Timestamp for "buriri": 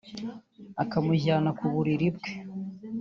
1.73-2.07